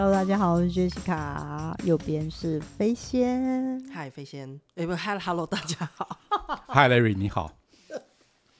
[0.00, 3.82] Hello，大家好，我是 Jessica，右边是飞仙。
[3.92, 6.20] 嗨，飞仙，哎不，Hello，大家好。
[6.68, 7.52] Hi Larry，你好。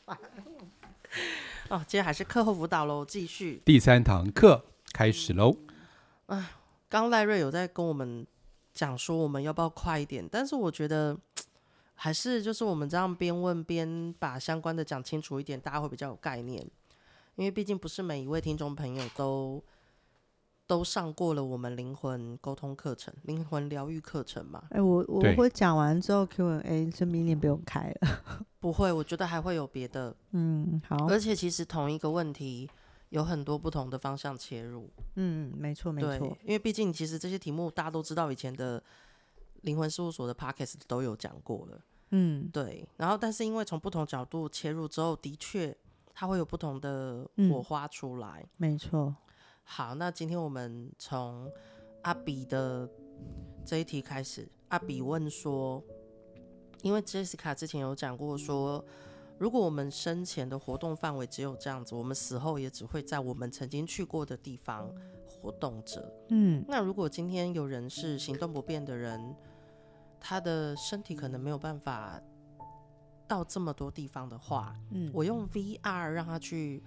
[1.70, 3.62] 哦，今天还是课后辅导喽，继续。
[3.64, 5.56] 第三堂课开始喽。
[6.26, 6.44] 哎，
[6.88, 8.26] 刚赖瑞有在跟我们
[8.74, 10.28] 讲说，我们要不要快一点？
[10.28, 11.16] 但是我觉得
[11.94, 16.68] 还是就是我们这样边问边把相关的讲清楚一点，大家会比较有概念。
[17.36, 19.62] 因为毕竟不是每一位听众朋友都
[20.68, 24.62] 都上过了我们灵魂沟通课程、灵魂疗愈课程嘛。
[24.70, 28.46] 哎、欸，我我会讲完之后 Q&A，就明年不用开了。
[28.60, 30.14] 不会，我觉得还会有别的。
[30.32, 31.08] 嗯，好。
[31.08, 32.70] 而且其实同一个问题
[33.08, 34.88] 有很多不同的方向切入。
[35.16, 36.36] 嗯，没错没错。
[36.42, 38.80] 因为毕竟其实这些题目大家都知道，以前的
[39.62, 41.80] 灵魂事务所的 Podcast 都有讲过了。
[42.10, 42.86] 嗯，对。
[42.98, 45.76] 然后，但是因为从不同角度切入之后，的确。
[46.20, 49.14] 它会有不同的火花出来，嗯、没错。
[49.70, 51.48] 好，那今天我们从
[52.02, 52.88] 阿比的
[53.66, 54.48] 这一题开始。
[54.68, 55.84] 阿比问说
[56.82, 58.82] ：“因为 Jessica 之前有讲过说，
[59.36, 64.90] 如果我们生前的活动范围只有这样子，我们死后也只会在我们曾经去过的地方
[65.26, 66.12] 活动着。
[66.30, 69.36] 嗯，那如果今天有人是行动不便的人，
[70.18, 72.20] 他的身体可能没有办法。”
[73.28, 76.82] 到这么多地方的话，嗯，我用 VR 让他去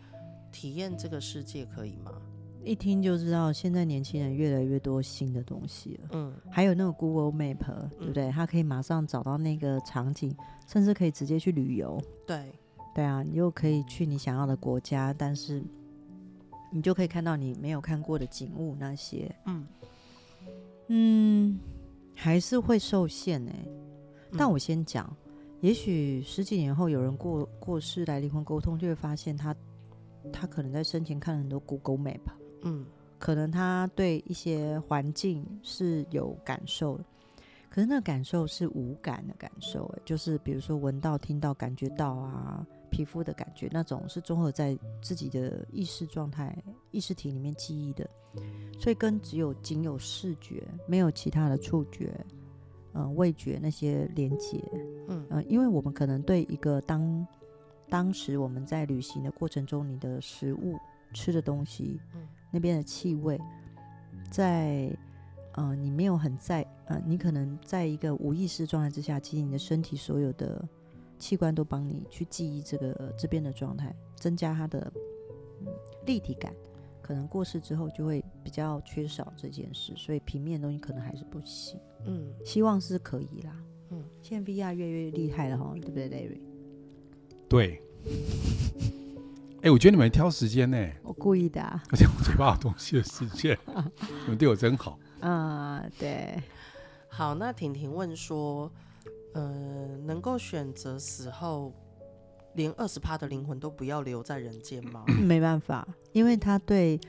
[0.52, 2.20] 体验这个世界，可以吗？
[2.64, 7.58] 一听就知道，现在年轻人越来越多新的东西了，嗯，还有那个 Google Map，
[7.98, 8.32] 对不对？
[8.32, 10.36] 他可以马上找到那个场景，
[10.68, 12.02] 甚至可以直接去旅游。
[12.26, 12.52] 对，
[12.94, 15.64] 对啊，你又可以去你想要的国家，但是
[16.72, 19.68] 你就可以看到你没有看过的景物那些，嗯
[20.88, 21.60] 嗯，
[22.14, 23.72] 还是会受限哎、欸。
[24.38, 25.12] 但我先讲。
[25.62, 29.56] 也许十几年后有人过过世来离婚沟通，就会发现他
[30.34, 32.20] 他可能在生前看了很多 Google Map，
[32.64, 32.86] 嗯，
[33.20, 37.04] 可能他对一些环境是有感受的，
[37.70, 46.56] 可是那感受是无感的感受，哎，就是比如说闻到、听到、感觉到啊，皮肤的感觉那种是综合在自己的意识状态、
[46.92, 48.10] 意识体里面记忆的，
[48.80, 52.14] 所以跟只有仅有视觉，没有其他的触觉。
[52.94, 54.62] 嗯、呃，味觉那些连接，
[55.08, 57.26] 嗯、呃，因为我们可能对一个当
[57.88, 60.78] 当时我们在旅行的过程中，你的食物
[61.14, 63.40] 吃的东西，嗯，那边的气味，
[64.30, 64.96] 在
[65.54, 70.64] 呃，你没有很在呃，你可能在一个无意识状态之下，其实你的身体所有的
[71.18, 74.92] 器官都帮你去记忆这个、呃、这边的状态，增加它的、
[75.62, 75.68] 嗯、
[76.06, 76.54] 立体感。
[77.02, 81.78] 可能过世之后就会比较缺少这件事，所以平面的东西可能还是不行。
[82.06, 83.62] 嗯，希望是可以啦。
[83.90, 86.40] 嗯，现在 VR 越来越厉害了哈，对不对，Larry？
[87.50, 87.82] 对。
[89.62, 91.84] 哎、欸，我觉得你们挑时间呢，我故意的、啊。
[91.92, 93.56] 而且我嘴巴有东西的时间，
[94.26, 94.98] 你们对我真好。
[95.20, 96.36] 啊，对。
[97.08, 98.72] 好，那婷婷问说，
[99.36, 101.72] 呃，能够选择死后
[102.56, 105.04] 连二十趴的灵魂都不要留在人间吗？
[105.22, 107.00] 没办法，因为他对，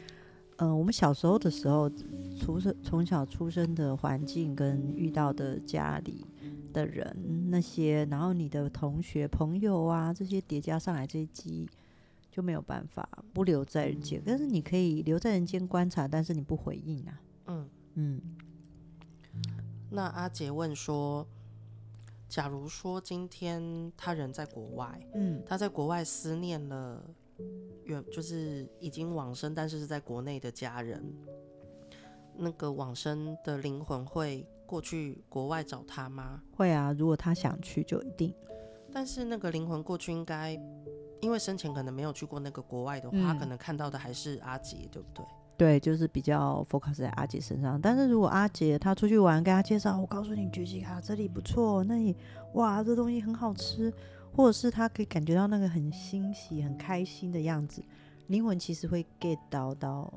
[0.56, 1.90] 呃，我们小时候的时候，
[2.38, 6.26] 出生从小出生的环境跟遇到的家里
[6.74, 11.69] 的人那些，然后你的同学朋友啊这些叠加上来这些记忆，
[12.32, 14.20] 就没有办法不留在人间。
[14.26, 17.22] 但是你可以留在人间观察，但是你不回应啊。
[17.47, 18.20] 嗯嗯。
[19.91, 21.25] 那阿杰问说。
[22.28, 26.98] 假如说今天他人在国外，嗯，他在国外思念了
[27.84, 31.04] 远，就是已经往生，但是是在国内的家人，
[32.34, 36.43] 那个往生的灵魂会过去国外找他吗？
[36.56, 38.34] 会啊，如果他想去就一定。
[38.91, 40.59] 但是那个灵魂过去应该，
[41.22, 45.24] 因为生前可能没有去过那个国外的话，嗯，他可能看到的还是阿杰，对不对？
[45.56, 47.80] 对，就是比较 focus 在阿杰身上。
[47.80, 52.16] 但是如果阿杰他出去玩，跟他介绍，我告诉你，杰西卡这里不错，那里
[52.54, 53.92] 哇，这东西很好吃，
[54.34, 57.80] 或者是他可以感觉到那个很欣喜、很开心的样子，
[58.26, 60.12] 灵魂其实会 get 到到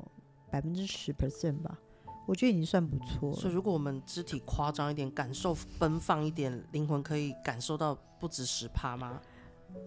[0.50, 1.78] 百分之十 percent 吧。
[2.26, 3.32] 我觉得已经算不错。
[3.34, 9.20] 所以如果我们肢体夸张一点，感受奔放一点，灵魂可以感受到不止十趴吗？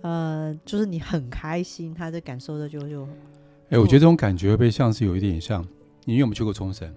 [0.02, 3.06] 呃，就是你很开心，他的感受的就就。
[3.06, 5.66] 哎、欸，我觉得这种感觉会不会像是有一点像？
[6.06, 6.92] 你有没有去过冲绳？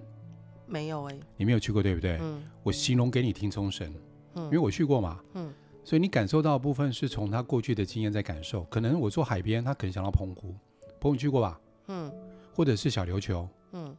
[0.66, 2.18] 没有哎、欸，你没有去过对不对？
[2.22, 2.42] 嗯。
[2.62, 3.92] 我形容给你听冲绳，
[4.36, 5.52] 嗯，因为我去过嘛，嗯。
[5.84, 8.62] 所以你感受到的部分是从他过去的经验在感受。
[8.70, 10.54] 可能我坐海边，他可能想到澎湖，
[11.00, 11.60] 澎湖去过吧？
[11.88, 12.10] 嗯。
[12.54, 13.96] 或者是小琉球，嗯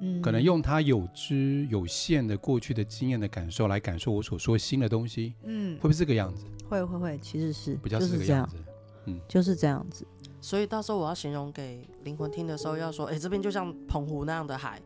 [0.00, 0.22] 嗯。
[0.22, 6.46] 可能用他有知有限的过去的经验的感受来感受我所说新的东西，嗯，会不会是这个样子？
[6.68, 8.56] 会会会，其实是比较是这个样子，
[9.06, 10.06] 嗯，就是这样子。
[10.40, 14.80] 所以到时候我要形容给灵魂听的时候，要说：“哎、欸，这边就像澎湖那样的海，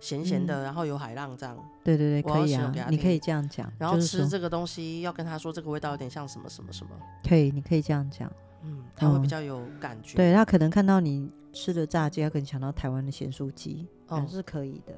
[0.00, 1.56] 咸咸的，然后有海浪这样。
[1.84, 3.72] 对对对，可以啊你可以听这样讲。
[3.78, 6.90] 然后吃这个东西要跟他说，这个味道有点像什么什么什么。
[7.28, 8.32] 可以，你可以这样讲。
[8.62, 10.16] 嗯，他会比较有感觉。
[10.16, 14.94] 对他可能看到你吃的炸鸡，他可能想到台湾的咸酥鸡，哦嗯，是可以的。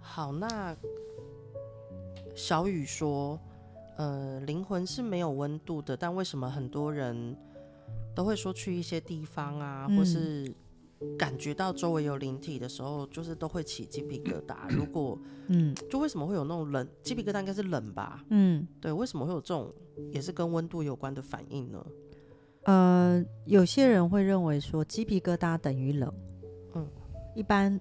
[0.00, 0.76] 好，那
[2.36, 3.40] 小雨说，
[3.96, 7.36] 呃，灵魂是没有温度的，但为什么很多人
[8.14, 10.52] 都会说去一些地方啊，嗯或是
[11.18, 14.68] 感觉到周围有灵体的时候，就是都会起鸡皮疙瘩？
[14.70, 17.40] 如果嗯 就为什么会有那种冷鸡皮疙瘩？
[17.40, 18.24] 应该是冷吧？
[18.30, 19.72] 嗯，对，为什么会有这种
[20.12, 21.86] 也是跟温度有关的反应呢？
[22.64, 26.12] 呃，有些人会认为说鸡皮疙瘩等于冷，
[26.74, 26.86] 嗯，
[27.34, 27.78] 一般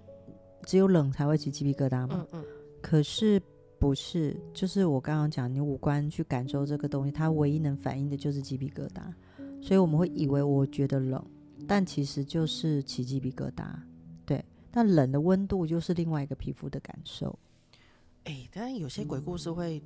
[0.63, 2.25] 只有冷才会起鸡皮疙瘩嘛。
[2.31, 2.45] 嗯嗯
[2.81, 3.41] 可是
[3.85, 9.03] 不是，就是我刚刚讲，你五官去感受这个东西，它唯一能反应的就是鸡皮疙瘩，
[9.61, 11.23] 所以我们会以为我觉得冷，
[11.67, 13.63] 但其实就是起鸡皮疙瘩。
[14.25, 17.37] 对，但冷的温度就是另外一个皮肤的感受。
[18.23, 19.79] 哎、但有些鬼故事会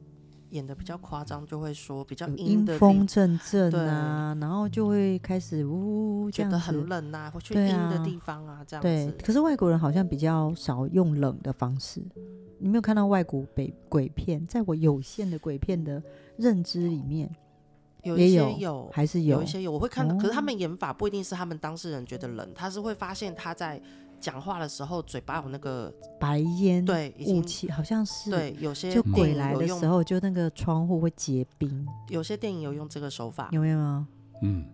[0.52, 12.02] 演的比较夸张，就会说比较有阴的风阵阵啊，然后就会开始呜这样子觉得很冷啊，或去阴的地方啊，这样对子。，可是外国人好像比较少用冷的方式。
[12.60, 16.04] 你没有看到外国北鬼片，在我有限的鬼片的
[16.36, 17.34] 认知里面，
[18.04, 19.38] 有一些有有，还是有。
[19.38, 23.82] 有一些有，我会看到，可是他哦们演法不一定是他们当事人觉得冷，他是会发现他在
[24.20, 34.06] 讲话的时候嘴巴有那个白烟对雾气，好像是对，有些就鬼来的时候，就那个窗户会结冰，有些电影有用这个手法，有没有啊？
[34.42, 34.66] 嗯，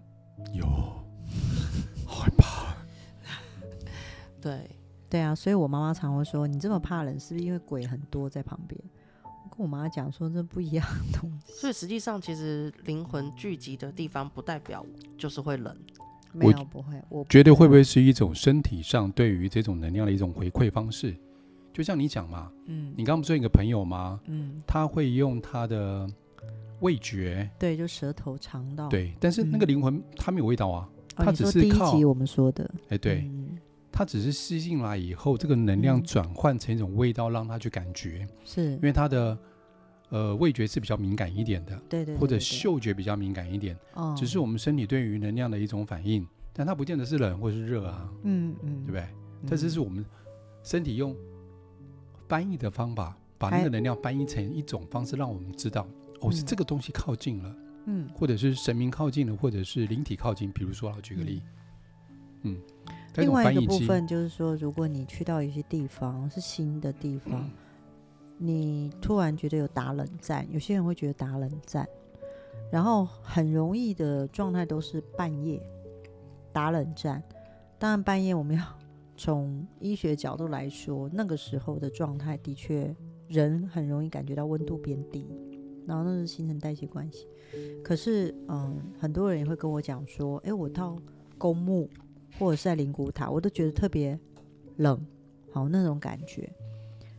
[0.53, 0.65] 有，
[2.05, 2.75] 好害怕。
[4.41, 4.69] 对，
[5.09, 8.79] 对啊，所以我妈妈常会说：“你这么怕冷，是不是因为鬼很多在旁边？”
[9.23, 11.53] 我跟我妈讲说：“这不一样的东西。
[11.53, 14.85] 所以实际上其实灵魂聚集的地方不代表
[15.17, 15.75] 就是会冷，”
[16.35, 21.15] 没有，不会，我觉得会不会是一种身体上对于这种能量的一种回馈方式？
[21.73, 24.19] 就像你讲嘛，嗯你刚刚不是有一个朋友吗？
[24.27, 26.07] 嗯，他会用他的
[26.79, 28.87] 味觉，对，就舌头尝到。
[28.87, 33.57] 对，但是那个灵魂他没有味道啊，哦，他只是靠集我们说的，哎，对，嗯
[33.91, 39.37] 他只是吸进来以后，这个能量嗯转换成一种味道，让他去感觉，是因，为他的
[40.09, 49.01] 呃味觉是比较敏感一点的，对对，或者，嗅觉比较敏感一点，哦，只是我们身体对于能量的一种反应，但它不见得是冷或是热啊，嗯嗯，对不对？
[49.01, 49.47] 嗯。
[49.49, 50.05] 但是是我们
[50.63, 51.15] 身体用
[52.27, 55.87] 翻译的方法，把那个能量翻译成一种方式，让我们知道
[56.21, 57.55] 哦，是嗯这个东西靠近了，
[57.85, 58.09] 嗯。
[58.13, 60.51] 或者是神明靠近了，或者是灵体靠近。
[60.51, 61.41] 比如说，我举个例，
[62.43, 62.57] 嗯，
[63.17, 67.31] 另外一部分就是说，如果你去到一些地方是新的地嗯。
[67.31, 67.49] 方，
[68.37, 71.87] 你突然觉得有打冷战，有些人会觉得打冷战，
[72.71, 75.61] 然后很容易的状态都是半夜
[76.51, 77.21] 打冷战。
[77.77, 78.63] 当然，半夜我们要
[79.15, 82.95] 从医学角度来说，那个时候的状态的确
[83.27, 85.27] 人很容易感觉到温度变低，
[85.85, 87.27] 然后那是新陈代谢关系。
[87.83, 90.97] 可是，嗯，很多人也会跟我讲说，诶，我到
[91.37, 91.89] 公墓。
[92.37, 94.19] 或者是在灵骨塔，我都觉得特别
[94.75, 94.99] 冷，
[95.53, 96.53] 好那种感觉。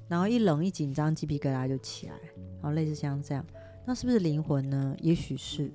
[0.09, 2.15] 然后一冷一紧张，鸡皮疙瘩就起来，
[2.61, 3.45] 然后类似像这样。
[3.85, 4.97] 那是不是灵魂呢？
[5.01, 5.73] 也许是。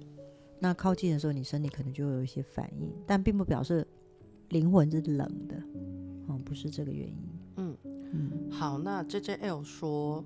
[0.60, 3.88] 那靠近的时候，你身体可能就会有一些反应，但并不表示
[4.50, 5.56] 灵魂是冷的，
[6.27, 7.29] 嗯，不是这个原因。
[7.56, 10.24] 嗯嗯，好，那 JJL 说，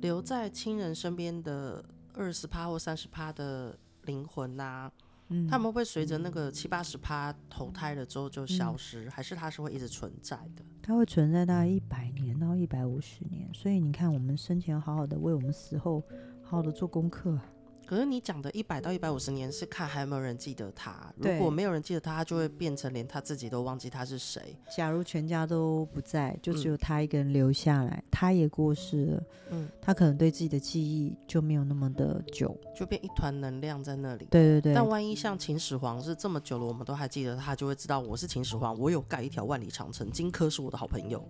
[0.00, 1.82] 留在亲人身边的
[2.12, 4.92] 二十趴或三十趴的灵魂呐、啊，
[5.28, 10.64] 嗯他们会随着那个七八十趴投胎了之后就消失，还是它是会一直存在的？
[10.82, 12.35] 它会存在大概一百年到
[12.66, 16.02] 一百五十年，所以你看，我们生前好好的为我们死后
[16.42, 17.38] 好好的做功课。
[17.86, 24.56] 可是你讲的一百到一百五十年是看还有没有人记得他，如果没有人记得他，他就会变成连他自己都忘记他是谁。
[24.76, 32.58] 假如全家都不在，就只嗯有他一个人留下来，他也过世了，嗯，他可能对自己的记忆就没有那么的久。
[32.74, 34.26] 就变一团能量在那里。
[34.32, 41.24] 对对对，但万一像秦始皇是这么久了，我们都还记得他，就会知道我是秦始皇，我有盖一条万里长城，荆轲是我的好朋友，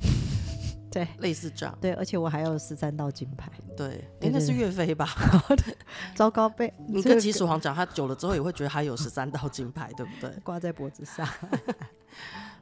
[0.97, 1.76] 对类似这样。
[1.81, 3.50] 对，而且我还有十三道金牌。
[3.76, 5.07] 对，哎、对那是岳飞吧？
[6.17, 10.31] 糟糕，被 你跟秦始皇讲，他久了之后也会觉得他有十三道金牌，对不对？
[10.43, 11.26] 挂在脖子上。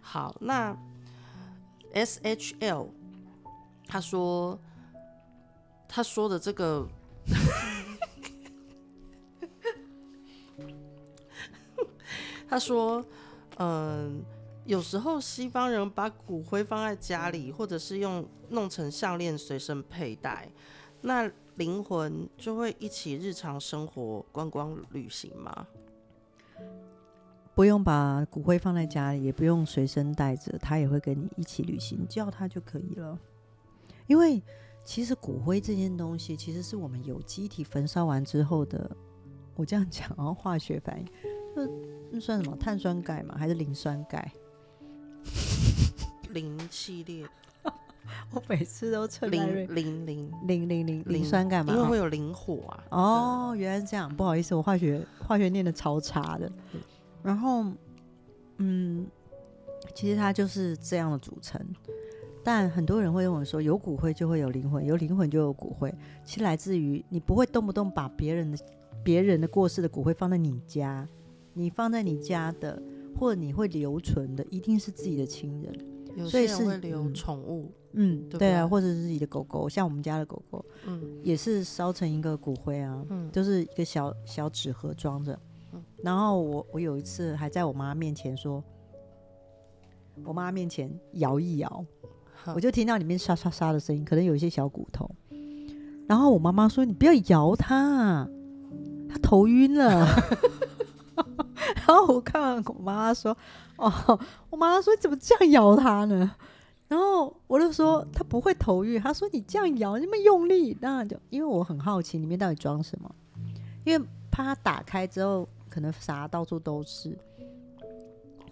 [0.00, 0.76] 好，那
[1.92, 2.88] S H L
[3.86, 4.58] 他说
[5.86, 6.88] 他说的这个，
[12.48, 13.04] 他说，
[13.58, 14.24] 嗯，
[14.64, 20.48] 有时候西方人把骨灰放在家里，或者是用弄成项链随身佩戴，
[21.02, 25.66] 那灵魂就会一起日常生活、观光旅行吗？
[27.54, 33.18] 不用把骨灰放在家里，也不用随身带着，他也会跟你一起旅行，叫他就可以了。
[34.06, 34.42] 因为
[34.84, 38.90] 其实骨灰这件东西，其实是我们有机体焚烧完之后的。
[39.56, 41.06] 我这样讲，然后化学反应，
[41.54, 41.62] 那
[42.10, 42.56] 那算什么？
[42.56, 43.36] 碳酸钙吗？
[43.38, 44.32] 还是磷酸钙？
[46.34, 47.26] 磷系列。
[48.30, 49.42] 我每次都测磷
[49.74, 52.84] 磷磷磷磷磷磷酸干嘛，因为会有磷火啊。
[52.90, 56.52] 哦，原来是这样，不好意思，我化学化学念的超差的。
[57.22, 57.64] 然后，
[58.58, 59.06] 嗯，
[59.94, 61.58] 其实它就是这样的组成。
[62.44, 65.90] 但很多人会认为说，有骨灰就会有灵魂，有灵魂就有骨灰。
[66.26, 68.58] 其实来自于你不会动不动把别人的
[69.02, 71.08] 别人的过世的骨灰放在你家，
[71.54, 72.82] 你放在你家的，
[73.18, 75.74] 或者你会留存的，一定是自己的亲人。
[76.16, 85.38] 有些人会留宠物，嗯，对，啊，或者是自己的狗狗，像我们家的狗狗，嗯，也是烧成一个骨灰啊，嗯，就是一个小小纸盒装着。
[86.02, 88.62] 然后我我有一次还在我妈面前说，
[90.24, 91.84] 我妈面前摇一摇，
[92.54, 95.10] 我就听到里面沙沙沙的声音，可能有一些小骨头。
[96.06, 98.28] 然后我妈妈说：“你不要摇它，
[99.08, 100.73] 它头晕了。”然
[101.86, 103.36] 然后我看完我妈妈说
[103.76, 104.18] ：“哦，
[104.50, 106.34] 我妈妈说你怎么这样摇它呢？”
[106.88, 113.14] 然后我就说：“它不会头晕。”她说：“你这样摇，那么用力，那就因为我很好奇里面到底装什么，
[113.84, 117.18] 因为怕它打开之后。”可能啥到处都是，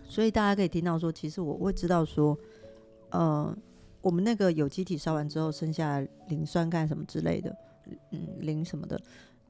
[0.08, 2.36] 所以大家可以听到说，其实我会知道说，
[3.10, 3.56] 呃，
[4.00, 7.56] 我们那个有机体烧完之后，剩下磷酸钙什么之类的，
[8.10, 9.00] 嗯，磷什么的，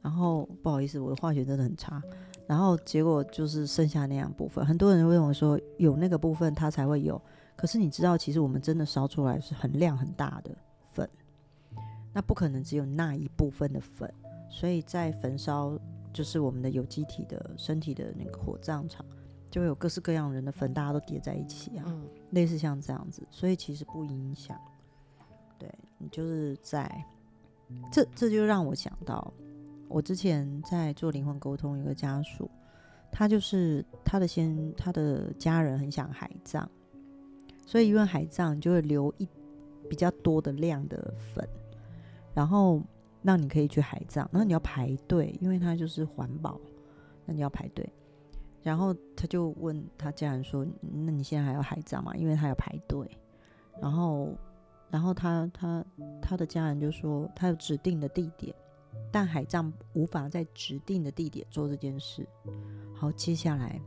[0.02, 2.02] 然后不好意思，我的化学真的很差，
[2.46, 7.20] 然后结果就是剩下那样部分，很多人会认为说有那个部分它才会有，
[7.56, 10.50] 可是你知道，其实我们真的烧出来是很量很大的
[10.92, 11.08] 粉，
[12.12, 14.12] 那不可能只有那一部分的粉，
[14.50, 15.78] 所以在焚烧。
[16.14, 19.02] 就是我们的有机体的身体的那个火葬场，
[19.50, 24.54] 就会有各式各样人的粉，大家都叠在一起啊，嗯，类似像这样子，所以其实不影响。
[25.58, 27.02] 对，你就是在
[27.90, 29.32] 这，这就让我想到，
[29.92, 32.50] 我之前在做灵魂沟通，有个家属，
[33.10, 36.66] 他就是他的先，他的家人很想海葬，
[37.66, 39.28] 所以因为海葬就会留一
[39.88, 41.48] 比较多的量的粉，
[42.34, 42.82] 然后。
[43.24, 46.60] 让你可以去海葬，然后你要排队，因为他就是环保，
[47.24, 47.88] 那你要排队。
[48.64, 53.08] 然后他就问他家人说：“那你现在还要海葬吗？”因为他要排队。
[53.80, 54.36] 然后，
[54.90, 55.84] 然后他他
[56.20, 58.52] 他的家人就说：“他有指定的地点，
[59.10, 62.26] 但海葬无法在指定的地点做这件事。”
[62.94, 63.80] 好，接下来，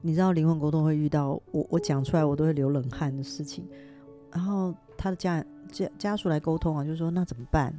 [0.00, 3.68] 你知道灵魂沟通会遇到我，我讲出来我都会流冷汗的事情。
[4.30, 5.46] 然后他的家人。
[5.70, 7.78] 家家属来沟通啊，就说那怎么办？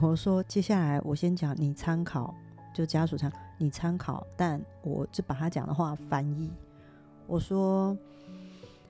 [0.00, 2.32] 我说接下来我先讲，你参考，
[2.72, 6.48] 就家属参，你参考，但我就把他讲的话翻译。
[7.26, 7.98] 我说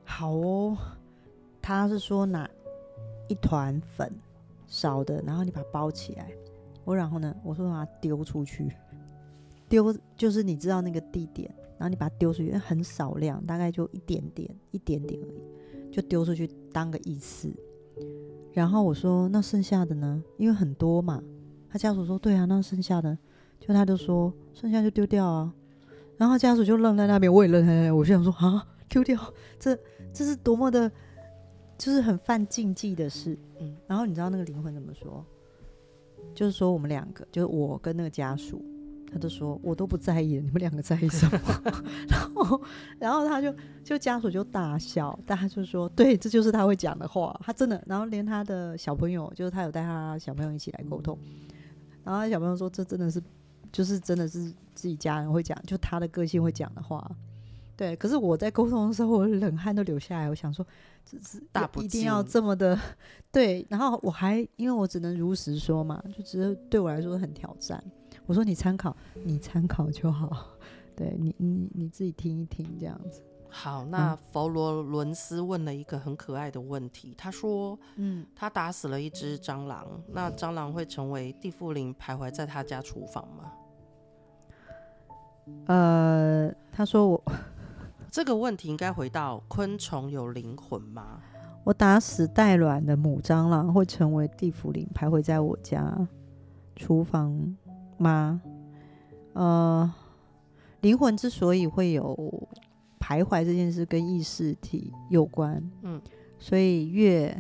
[0.05, 0.77] 好哦，
[1.63, 2.47] 他是说拿
[3.29, 4.13] 一团粉
[4.73, 6.33] 烧的，然后你把它包起来。
[6.85, 8.75] 我然后呢，我说把它丢出去，
[9.69, 17.53] 丢就是你知道那个地点，然后你把它丢出去，很少量，大概就一点点，一点点而已，就丢出去当个意思。
[18.53, 20.23] 然后我说：“那剩下的呢？
[20.39, 21.23] 因为很多嘛。”
[21.71, 23.17] 他家属说：“对啊，那剩下的，
[23.61, 25.55] 就他就说剩下就丢掉啊。”
[26.19, 27.97] 然后家属就愣在那边，我也愣在那边。
[27.97, 29.19] 我就想说：“啊，丢掉？
[29.59, 29.79] 这
[30.13, 30.91] 这是多么的，
[31.85, 33.77] 就是很犯禁忌的事。”嗯。
[33.87, 35.25] 然后你知道那个灵魂怎么说？
[36.35, 38.65] 就是说我们两个，就是我跟那个家属。
[39.15, 41.39] 他就说：“我都不在意，你们两个在意什么？”
[42.09, 42.61] 然后，
[42.99, 47.39] 然后他就就家属就大笑，大家就说：“对，这就是他会讲的话。
[47.45, 51.19] 他真的，然后连他的小朋友，就是他有带他小朋友一起来沟通。
[52.03, 53.23] 然后他小朋友说：‘这真的是，
[53.71, 57.07] 就是真的是自己家人会讲，就他的个性会讲的话。’
[57.77, 57.95] 对。
[57.97, 60.31] 可是我在沟通的时候，我冷汗都流下来。
[60.31, 60.67] 我想说，
[61.05, 62.79] 这是大不一定要这么的
[63.33, 63.67] 对。
[63.69, 67.83] 然后我还因为我只能如实说嘛，就只是对我来说很挑战。”
[68.27, 70.47] 我说你参考，你参考就好，
[70.95, 73.21] 对你你你自己听一听这样子。
[73.49, 83.53] 好，那佛罗伦斯问了一个很可爱的问题，他说，嗯，他打死了一只蟑螂，那蟑螂会成为地缚灵徘徊在他家厨房吗？
[85.67, 87.23] 呃，他说我
[88.13, 91.19] 这个问题应该回到昆虫有灵魂吗？
[91.65, 96.07] 我打死带卵的母蟑螂会成为地府灵徘徊在我家
[96.77, 97.57] 厨房
[97.97, 98.43] 吗？
[99.33, 99.91] 呃，
[100.83, 102.15] 灵魂之所以会有
[103.01, 105.67] 徘徊这件事，跟意识体有关。
[105.81, 105.99] 嗯，
[106.39, 107.35] 所以越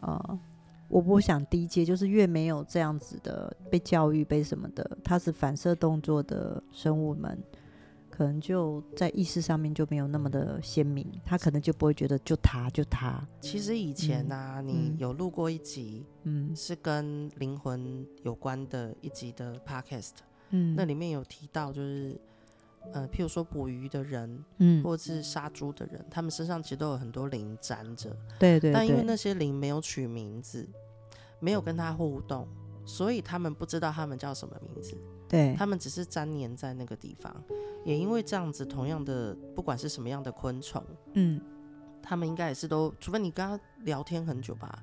[0.00, 0.40] 呃
[0.88, 7.40] 我不想低阶，就是越没有这样子的被教育、被什么的，它是反射动作的生物们，
[8.20, 13.26] 可能就在意识上面就没有那么的鲜明，他可能就不会觉得就他就他。
[13.40, 20.10] 其实以前呢、啊，嗯、你有录过一集，嗯，是跟灵魂有关的一集的 podcast，
[20.50, 22.20] 嗯，那里面有提到就是。
[22.94, 28.08] 呃，譬如说捕鱼的人，嗯，或者是杀猪的人，他们身上其实都有很多灵粘着，
[28.38, 28.72] 对，对对。
[28.72, 30.66] 但因为那些灵没有取名字，
[31.40, 32.48] 没有跟他互动，
[32.86, 34.96] 所以他们不知道他们叫什么名字。
[35.30, 37.32] 对，他们只是粘黏在那个地方。
[37.84, 40.84] 也因为这样子，同样的，不管是什么样的昆虫，
[41.14, 41.40] 嗯，
[42.02, 44.82] 他们应该也是都，除非你跟他聊天很久吧。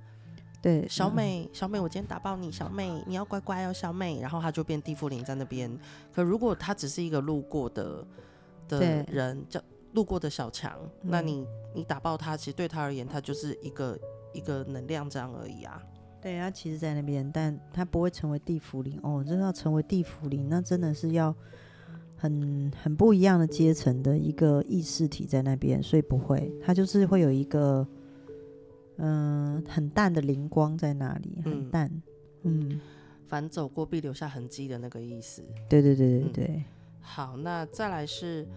[0.61, 4.19] 对，小美，小美，我今天打爆你，小美，你要乖乖哦，小美。
[4.21, 5.69] 然后他就变地缚灵在那边。
[6.11, 8.07] 可如果他只是一个路过的
[8.67, 9.61] 的人，叫
[9.93, 13.99] 路过的小强，嗯、那你你打爆他，其实对他而言，他就是一个
[14.33, 15.81] 一个能量这样而已啊。
[16.21, 19.23] 对，他其实在那边，但他不会成为地府灵哦。
[19.25, 21.35] 真的要成为地府灵，那真的是要
[22.15, 27.87] 很很不一样的阶层的一个意识体在那边，所以不会，他就是会有一个。
[28.99, 31.87] 嗯，很淡的灵光在那里，很淡。
[32.41, 32.81] 嗯，嗯，
[33.27, 35.43] 凡走过必留下痕迹的那个意思。
[35.69, 36.45] 对对对对对。
[36.47, 36.65] 嗯，
[36.99, 38.47] 好，那再来是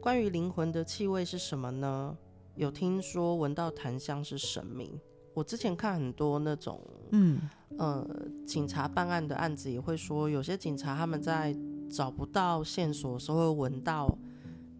[0.00, 2.18] 关于灵魂的气味是什么呢？
[2.56, 4.90] 有听说闻到檀香是神明。
[5.34, 7.40] 我之前看很多那种，嗯
[7.76, 8.08] 呃，
[8.46, 11.54] 警察办案的案子也会说，有些警察他们在
[11.90, 14.16] 找不到线索的时候会闻到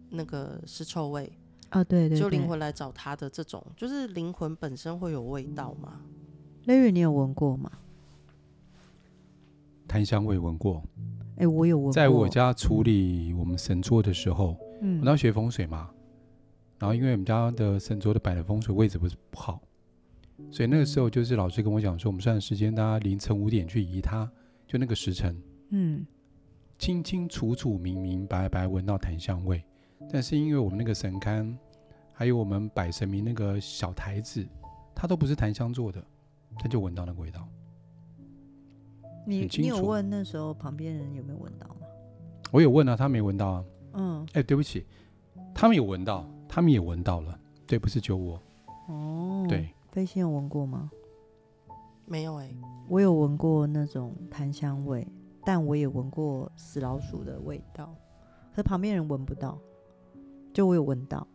[0.09, 1.31] 那个尸臭味。
[1.69, 5.99] 啊，对对，对，就灵魂来找他的这种，就是灵魂本身会有味道吗？
[6.65, 7.69] 雷雨，你有闻过吗？
[9.87, 10.81] 檀香味闻过。
[11.37, 11.91] 哎、欸，我有闻过。
[11.91, 15.89] 在我家处理我们神桌的时候，嗯，我要学风水嘛，
[16.79, 19.59] 然后因为我们家的神桌的摆的风水位置不是不好，
[20.51, 24.29] 所以那个时候就是老师跟我讲说，我们算时间，大家凌晨五点去移它，
[24.67, 26.05] 就那个时辰，嗯，
[26.77, 29.63] 清清楚楚、明明白白闻到檀香味。
[30.11, 31.55] 但是因为我们那个神龛，
[32.11, 34.45] 还有我们摆神明那个小台子，
[34.93, 36.03] 它都不是檀香做的，
[36.59, 37.47] 他就闻到那个味道。
[39.25, 41.87] 你你有问那时候旁边人有没有闻到吗？
[42.51, 43.65] 我有问啊，他没闻到啊。
[43.93, 44.23] 嗯。
[44.33, 44.85] 哎、欸，对不起，
[45.53, 47.39] 他们有闻到，他们也闻到了。
[47.65, 48.39] 对，不是就我。
[48.87, 49.45] 哦。
[49.49, 49.67] 对。
[49.95, 50.91] 飞仙有闻过吗？
[52.05, 52.57] 没有哎、欸。
[52.89, 55.07] 我有闻过那种檀香味，
[55.45, 57.95] 但我也闻过死老鼠的味道，
[58.51, 59.57] 可是旁边人闻不到。
[60.53, 61.25] 就我有闻到，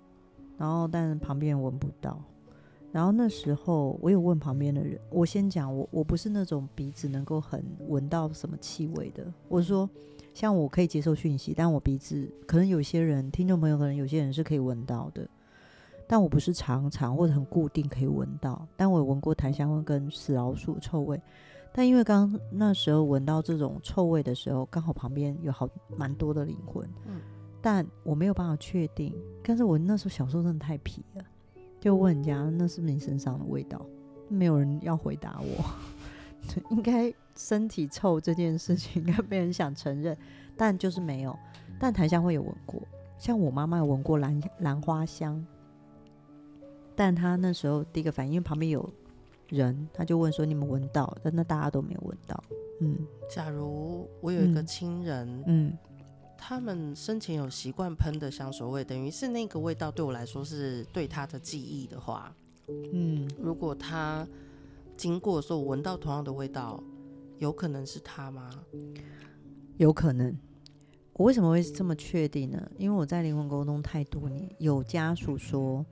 [0.59, 2.23] 然后但是旁边人闻不到，
[2.93, 9.89] 然后那时候我有问旁边的人，我先讲我我不是那种鼻子能够很闻到什么气味的，我说
[10.35, 15.27] 像我可以接受讯息，但我鼻子可能有些人听众朋友可能有些人是可以闻到的，
[16.11, 21.23] 但我不是常常或者很固定可以闻到，但我有闻过檀香味跟死老鼠臭味，
[21.73, 27.21] 但因为刚刚那时候闻到这种臭味的时候，刚好旁边有好蛮多的灵魂，嗯。
[27.63, 31.25] 但我没有办法确定，但是我那时候小时候真的太皮了，
[31.79, 33.81] 就问人家那是不是你身上的味道，
[34.29, 35.65] 没有人要回答我。
[36.75, 40.17] 应该身体臭这件事情应该没人想承认，
[40.57, 41.39] 但就是没有。
[41.79, 42.83] 但檀香会有闻过，
[43.17, 45.47] 像我妈妈有闻过兰兰花香，
[47.01, 48.87] 但他那时候第一个反应，因为旁边有
[49.49, 52.45] 人，他就问说你们闻到，但那大家都没有闻到。
[52.83, 52.95] 嗯，
[53.27, 55.69] 假如我有一个亲人，嗯。
[55.69, 55.79] 嗯
[56.37, 62.35] 他们生前有习惯喷的香水味，等于是那个味道对我来说是对他的记忆的话，
[62.93, 64.27] 嗯，如果他
[64.95, 66.83] 经过的时候闻到同样的味道，
[67.39, 68.51] 有可能是他吗？
[69.79, 70.37] 有可能。
[71.15, 72.71] 我为什么会这么确定呢？
[72.77, 75.85] 因为我在灵魂沟通太多年，有家属说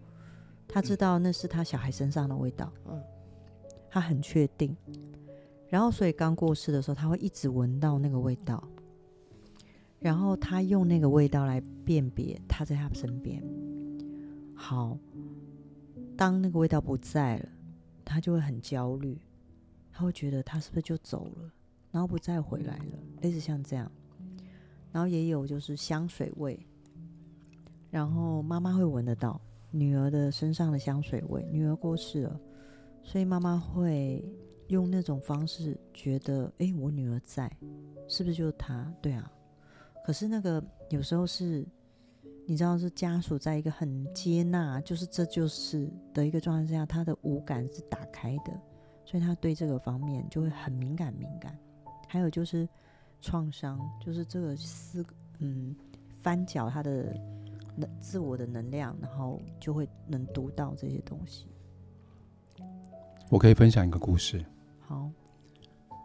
[0.68, 3.02] 他知道那是他小孩身上的味道，嗯，
[3.88, 4.76] 他很确定。
[5.68, 8.62] 然后所以刚过世的时候，他会一直闻到那个味道。
[9.98, 13.42] 然后他用那个味道来辨别他在他身边。
[14.54, 14.96] 好，
[16.16, 17.48] 当那个味道不在了，
[18.04, 19.20] 他就会很焦虑，
[19.90, 21.50] 他会觉得他是不是就走了，
[21.90, 23.90] 然后不再回来了，类似像这样。
[24.92, 26.59] 然后也有就是香水味，
[27.90, 31.46] 然后妈妈会闻得到女儿的身上的香水味。
[31.50, 32.40] 女儿过世了，
[33.02, 34.24] 所以妈妈会
[34.68, 37.50] 用那种方式觉得，哎，我女儿在，
[38.09, 38.92] 是不是就是她？
[39.00, 39.31] 对啊。
[40.04, 41.66] 可是那个有时候是，
[42.46, 48.59] 你知道是家属在一个很接纳，就是这就是的一个状态之下，他的五感是打开的，
[49.04, 51.59] 所以他对这个方面就会很敏感敏感。
[52.07, 52.66] 还有就是
[53.20, 55.04] 创伤，就是这个思
[55.40, 55.76] 嗯
[56.20, 57.14] 翻搅他的
[57.79, 61.47] 能自我的能量，然后就会能读到这些东西。
[63.31, 64.45] 我可以分享一个故事。
[64.81, 65.11] 好，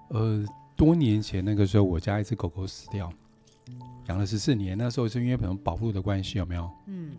[0.09, 3.11] 呃，多年前那个时候，我家一只狗狗死掉，
[4.07, 4.77] 养了十四年。
[4.77, 6.69] 那时候是因为可能保护的关系，有没有？
[6.87, 7.15] 嗯。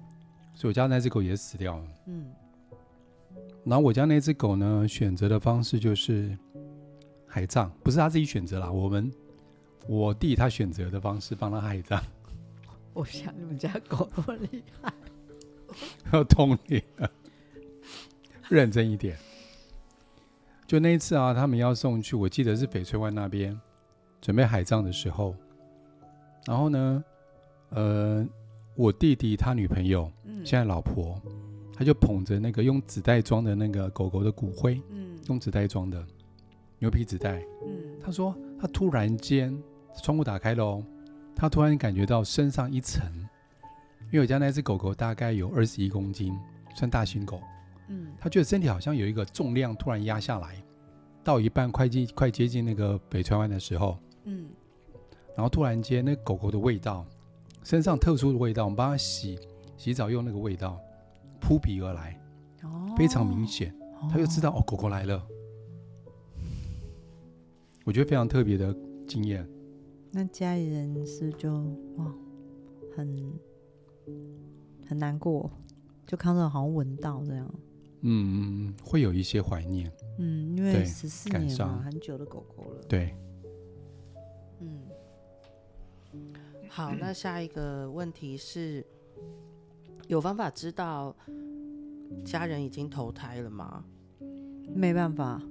[0.55, 1.87] 所以我家那只狗也死掉了。
[2.07, 2.31] 嗯。
[3.65, 6.37] 然后我家那只狗呢，选择的方式就是
[7.27, 9.11] 海葬，不是他自己选择啦，我们
[9.89, 12.01] 我弟他选择的方式帮他海葬。
[12.97, 14.93] 我想你们家狗那么厉害，
[16.13, 17.11] 要通灵了，
[18.49, 19.19] 认真一点。
[20.67, 23.61] 就那一次啊，他们要送去，我记得是翡翠湾那边
[24.21, 25.35] 准备海葬的时候，
[26.47, 27.05] 然后呢，
[27.71, 28.27] 呃，
[28.77, 31.21] 我弟弟他女朋友，嗯，现在老婆，
[31.75, 36.05] 他就捧着那个用纸袋装的那个狗狗的骨灰，嗯，用纸袋装的
[36.79, 39.57] 牛皮纸袋，嗯，他说他突然间
[40.03, 40.85] 窗户打开了哦，
[41.37, 43.13] 他突然感觉到身上一沉，
[44.07, 46.33] 因为我家那只狗狗大概有二十一公斤，
[46.75, 47.41] 算大型狗。
[47.89, 50.63] 嗯，他觉得身体好像有一个重量突然压下来，
[51.23, 54.47] 到一半快近快接近那个北川湾的时候，嗯，
[55.37, 57.05] 然后突然间那狗狗的味道，
[57.63, 59.39] 身上特殊的味道，我们帮他洗
[59.77, 60.81] 洗澡用那个味道
[61.41, 62.19] 扑鼻而来，
[62.63, 63.75] 哦，非常明显，
[64.11, 65.23] 他就知道哦，狗狗来了，
[67.85, 68.75] 我觉得非常特别的
[69.07, 69.47] 经验。
[70.17, 71.53] 那家里人是就
[71.97, 72.15] 哇，
[72.95, 73.33] 很
[74.87, 75.51] 很难过，
[76.07, 77.55] 就康乐好像闻到这样。
[78.03, 79.91] 嗯，会有一些怀念。
[80.19, 82.83] 嗯，因为十四年嘛，很久的狗狗了。
[82.89, 83.13] 对。
[84.61, 84.83] 嗯。
[86.69, 88.87] 好，那下一个问题是，
[90.07, 91.17] 有方法知道
[92.25, 93.85] 家人已经投胎了吗？
[94.77, 95.43] 没办法，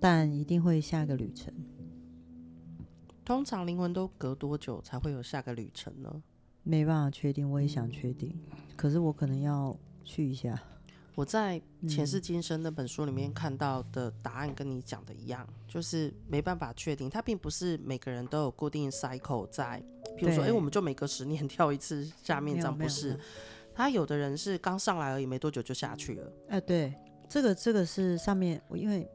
[0.00, 1.52] 但一定会下个旅程。
[3.24, 6.22] 通常灵魂都隔多久才会有下个旅程呢？
[6.64, 8.38] 没办法确定，我也想确定，
[8.76, 10.60] 可是我可能要去一下。
[11.14, 19.82] 我在《前世今生》那本书里面看到的答案跟你讲的一样，就是没办法确定，它并不是每个人都有固定 cycle 在，
[20.16, 23.18] 比如说，哎、欸，我们就每隔十年跳一次下面，这样不是？
[23.74, 26.32] 他有的人是刚上来而已，没多久就下去了。
[26.48, 26.94] 哎、呃，对，
[27.28, 29.06] 这个这个是上面我因为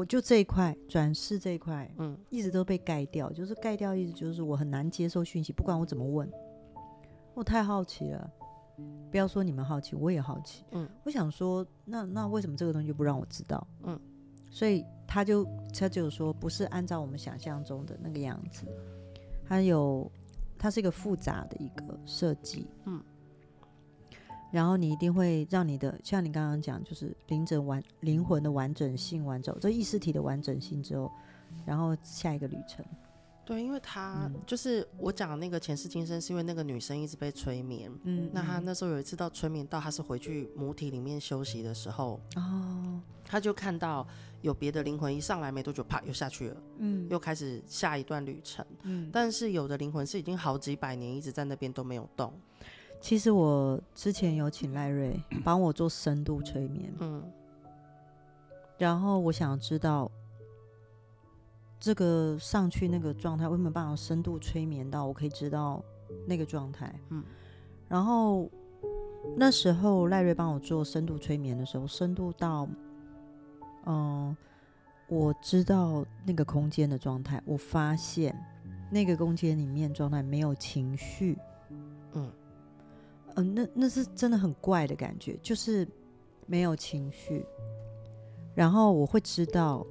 [0.00, 6.26] 我就这一块转世这一块，嗯，一直都被盖掉，就是盖掉意思就是我很难接受讯息，不管我怎么问，
[7.34, 8.30] 我太好奇了。
[9.10, 10.64] 不要说你们好奇，我也好奇。
[10.70, 13.66] 嗯，我想说，那那为什么这个东西就不让我知道？
[13.82, 14.00] 嗯，
[14.48, 15.46] 所以他就
[15.78, 18.64] 他就说，不是按照我们想象中的那个样子，
[19.46, 20.10] 它有，
[20.56, 22.66] 它是一个复杂的一个设计。
[22.86, 23.04] 嗯，
[24.50, 31.10] 然后你一定会让你的，像你刚刚讲，就是灵整完灵魂的完整性完整，这意识体的完整性之后，
[31.64, 32.84] 然后下一个旅程。
[33.42, 37.90] 对，因为他就是我讲那个前世今生，是因为那个女生一直被催眠。
[38.04, 44.06] 嗯，那她那时候有一次到催眠到，她是回去母体里面休息的时候，哦，她就看到
[44.42, 46.62] 有别的灵魂一上来没多久，啪又下去了。
[46.78, 48.64] 嗯，又开始下一段旅程。
[48.82, 52.32] 嗯，但是有的灵魂是已经好几百年一直在那边都没有动。
[53.00, 56.92] 其实我之前有请赖瑞 帮我做深度催眠。
[57.00, 57.22] 嗯，
[58.78, 60.10] 然后我想知道。
[61.82, 65.82] 这个上去那个状态，我有没有办法深度催眠到我可以知道
[66.26, 66.94] 那个状态？
[67.08, 67.24] 嗯，
[67.88, 68.50] 然后
[69.34, 72.68] 那时候赖瑞帮我做深度催眠的时候，深度到，
[73.86, 74.36] 嗯、呃，
[75.08, 78.38] 我知道那个空间的状态，我发现
[78.90, 81.38] 那个空间里面状态没有情绪，
[83.40, 85.88] 呃，那那是真的很怪的感觉，就是
[86.46, 87.44] 没有情绪，
[88.54, 89.86] 然后我会知道。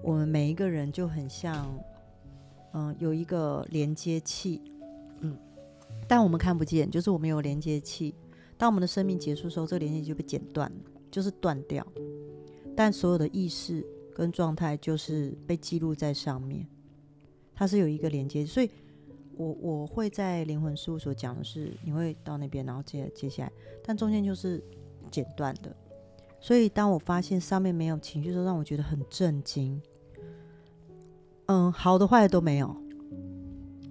[0.00, 1.76] 我们每一个人就很像，
[2.72, 4.62] 嗯，有一个连接器，
[5.18, 5.36] 嗯，
[6.06, 8.14] 但我们看不见，就是我们有连接器。
[8.56, 10.70] 当我们的生命结束的时候，这个连接就被剪断，
[11.10, 11.84] 就是断掉。
[12.76, 16.64] 但所有的意识跟状态就是被记录在上面，
[17.52, 18.46] 它是有一个连接。
[18.46, 18.70] 所以
[19.38, 23.52] 我我会在灵魂事务所讲的是，你会到那边，然后接接下来，
[23.84, 24.62] 但中间就是
[25.10, 25.74] 剪断的。
[26.40, 29.80] 所以，当我发现上面没有情绪的时候，让我觉得很震惊。
[31.46, 32.76] 嗯，好的坏的都没有，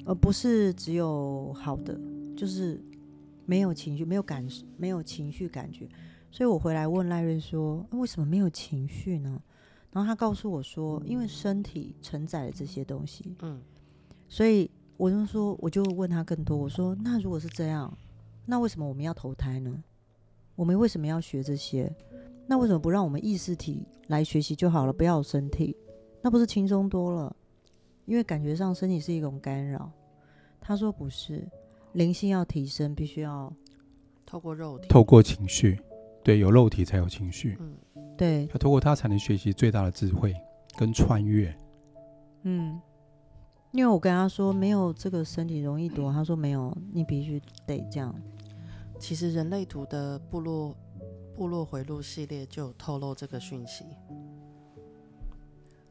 [0.06, 2.00] 而不是只有好的，
[2.36, 2.80] 就是
[3.46, 4.46] 没有情绪，没有感，
[4.78, 5.88] 没有情绪感觉。
[6.30, 9.42] 所以我回来问赖瑞说：“为什么没有情绪呢？”
[9.92, 13.62] 然后他告诉我说：“因为身体承载了这些东西。”嗯，
[14.28, 16.58] 所以我就说，我就问他更多。
[16.58, 17.96] 我说：“那如果是这样，
[18.46, 19.84] 那为什么我们要投胎呢？
[20.56, 21.94] 我们为什么要学这些？”
[22.50, 24.94] 那为什么不让我们意识体来学习就好了？
[24.94, 25.76] 不要有身体，
[26.22, 27.36] 那不是轻松多了？
[28.06, 29.92] 因为感觉上身体是一种干扰。
[30.62, 31.46] 他说不是，
[31.92, 33.54] 灵性要提升，必须要
[34.26, 35.78] 透过肉体，透过情绪，
[36.24, 37.58] 对，有肉体才有情绪。
[37.60, 37.76] 嗯，
[38.18, 40.34] 对，要透过它才能学习最大的智慧
[40.78, 41.54] 跟穿越。
[42.44, 42.80] 嗯，
[43.78, 48.12] 因为我跟他说没有这个身体容易躲，他说没有，你必须得这样。
[48.98, 50.76] 其实人类图的部落
[51.36, 53.84] 部落回路系列就有透露这个讯息，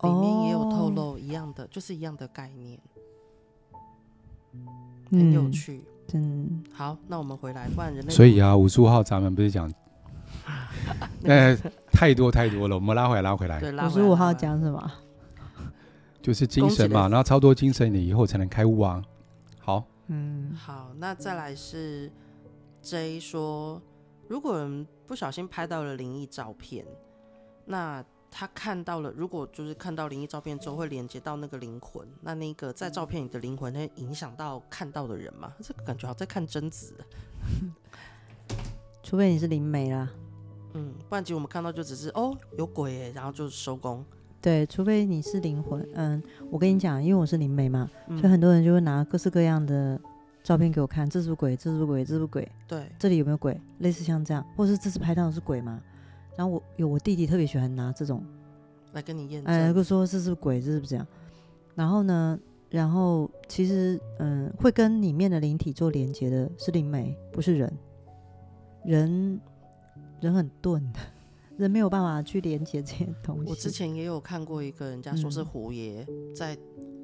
[0.03, 2.77] 里面也有透露一样的，哦、就是一样的概念，
[5.09, 5.85] 很有趣。
[6.13, 8.11] 嗯，好，那我们回来，不然人类。
[8.11, 9.73] 所以啊，五十五号咱们不是讲，
[11.23, 11.57] 呃，
[11.93, 13.61] 太多太多了，我们拉回来，拉回来。
[13.61, 14.93] 对，五十五号讲什么？
[16.27, 19.01] 就是精神嘛，然后超多精神，你以后才能开悟啊。
[19.61, 22.11] 好，嗯，好，那再来是
[22.83, 23.81] J 说，
[24.27, 26.85] 如果人不小心拍到了灵异照片，
[27.65, 28.05] 那。
[28.29, 35.55] 他看到了，如果就是看到灵异照片之后会连接到那个灵魂，那那个在照片里的灵魂会影响到看到的人吗？
[35.63, 36.95] 这个感觉好像在看贞子，
[39.03, 40.11] 除非你是灵媒啦，
[40.75, 44.05] 嗯，不然其实我们看到就只是哦有鬼哎，然后就收工。
[44.47, 50.01] 对，除非你是灵魂，嗯，我跟你讲，因为我是灵媒嘛，嗯、所以很多人就会拿各式各样的
[50.45, 51.57] 照片给我看，这是鬼？
[51.57, 52.05] 这是鬼？
[52.05, 52.49] 这是鬼？
[52.69, 53.61] 对，这里有没有鬼？
[53.81, 55.83] 类似像这样，或是这次拍到的是鬼吗？
[56.37, 58.23] 然后我有我弟弟特别喜欢拿这种
[58.93, 61.05] 来跟你验证，哎，就说这是鬼，这是不是这样？
[61.75, 62.39] 然后呢，
[62.71, 67.73] 然后其实嗯，会跟里面的灵体做连接的是灵媒，不是人。
[68.85, 69.41] 人
[70.21, 71.01] 人很钝的，
[71.59, 73.51] 人没有办法去连接这些东西。
[73.51, 76.57] 我之前也有看过一个人家说是虎爷在。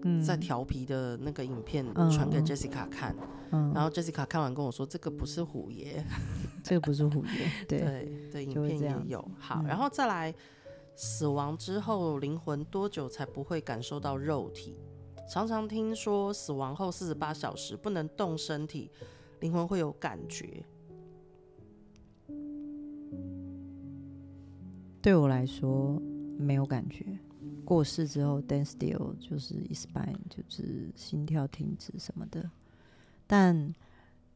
[0.05, 3.15] 嗯、在调皮的那个影片传给 Jessica 看，
[3.53, 6.05] 嗯、然后 Jessica 看完跟我说：“这个不是虎爷，
[6.61, 7.31] 这个不是虎爷。”
[7.69, 9.25] 对对对，影片也有。
[9.39, 10.35] 好，嗯、然后再来，
[10.97, 14.77] 死亡之后灵魂多久才不会感受到肉体？
[15.33, 18.91] 常常听说死亡后四十八小时不能动身体，
[19.39, 20.65] 灵魂会有感觉。
[25.03, 26.01] 对我来说
[26.39, 27.05] 没有感觉。
[27.65, 32.49] 过世之后，then still 就是 e x p i n e 就是心跳停止什么的。
[33.27, 33.75] 但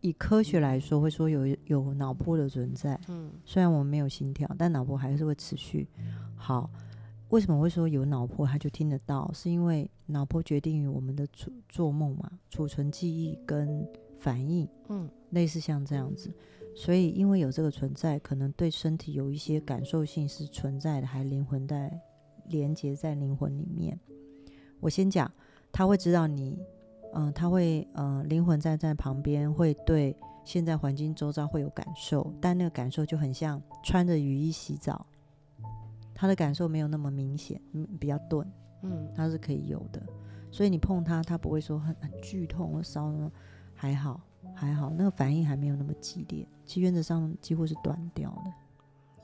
[0.00, 2.98] 以科学来说，会说有有脑波的存在。
[3.09, 5.87] 嗯，虽然我们没有心跳，但脑波还是会持续。
[6.35, 6.70] 好，
[7.29, 9.31] 为什么会说有脑波他就听得到？
[9.33, 13.87] 是因为脑波决定于我们的做做梦嘛，储存记忆跟
[14.18, 14.66] 反应。
[14.88, 16.33] 嗯，类似像这样子。
[16.76, 22.00] 所以因为有这个存在，可能对身体有一些感受性是存在的，还灵魂在。
[22.48, 23.98] 连接在灵魂里面。
[24.78, 25.28] 我先讲，
[25.72, 26.56] 他会知道你，
[27.12, 35.04] 嗯、呃，他会，嗯、呃，灵魂站在旁边，会对现在环境周遭会有感受，但那个感受就很像穿着雨衣洗澡，
[36.14, 37.60] 他的感受没有那么明显，
[37.98, 38.46] 比较钝，
[38.82, 40.00] 嗯，他是可以有的。
[40.52, 43.12] 所以你碰他，他不会说很很剧痛或烧，
[43.74, 44.20] 还好
[44.58, 48.50] 还好，那个反应还没有那么激烈，其原则上几乎是断掉的。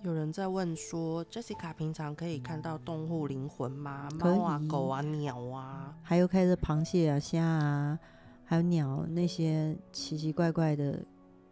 [0.03, 4.09] 有人在问说，Jessica 平常可以看到动物灵魂吗？
[4.21, 7.99] 猫啊、狗啊、鸟啊，还有开着螃蟹啊、虾啊，
[8.45, 11.03] 还有鸟那些奇奇怪怪的，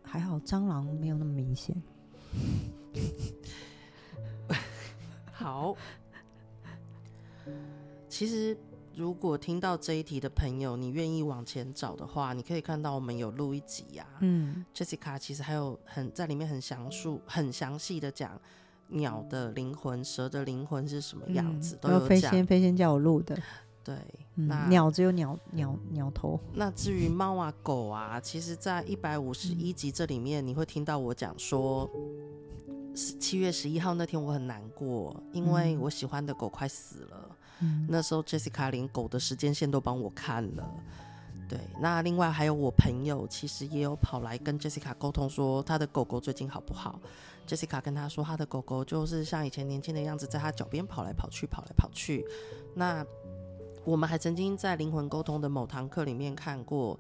[0.03, 1.75] 还好蟑螂没有那么明显。
[5.33, 5.75] 好，
[8.09, 8.55] 其实。
[9.01, 14.21] 如果听到这一题的朋友，你愿意往前找的话，你可以看到我们有录一集呀、啊。
[14.21, 18.39] 嗯，Jessica 其实还有很在里面很详述、很详细的讲
[18.89, 22.09] 鸟的灵魂、蛇的灵魂是什么样子，嗯、都有讲。
[22.09, 23.41] 飞仙飞仙叫我录的，
[23.83, 23.97] 对，
[24.35, 26.39] 嗯、那鸟只有鸟鸟鸟头。
[26.53, 31.91] 那至于猫啊狗啊，其实在一百五十一集这里面，你会听到我讲说，
[32.95, 37.37] 七月十一号那天我很难过，因为我喜欢的狗快死了。
[37.89, 40.69] 那时候 Jessica 连狗的时间线都帮我看了，
[41.49, 41.59] 对。
[41.81, 47.01] 那另外还有我朋友，其实也有跑来跟 Jessica 沟通，说他的狗狗最近好不好。
[47.47, 52.25] Jessica 跟他说，他的狗狗就是像以前年轻的样子，在他脚边跑来跑去，跑来跑去。
[52.75, 53.05] 那
[53.85, 56.99] 我们还曾经在灵魂沟通的某堂课里面看过，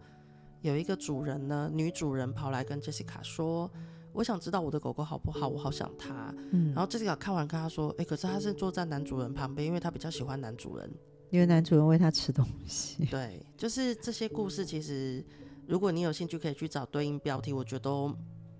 [0.62, 3.70] 有一个主人呢，女主人跑来跟 Jessica 说。
[4.12, 6.34] 我想知道我的狗狗好不好，我好想它。
[6.50, 10.90] 嗯，然后 Jessica 看完跟他说：“哎、欸，可是他是坐在男主人旁边，因为他比较喜欢男主人，
[11.30, 15.24] 因为男主人喂他吃东西。”对，就是这些故事，其实
[15.66, 18.14] 如果你有兴趣，可以去找对应标题，我觉得都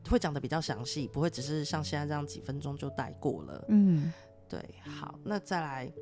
[0.09, 3.65] 会讲的比较详细，不会只是像现在这样几分钟就带过了。
[3.69, 4.13] 嗯，
[4.49, 5.93] 对，好，那再来，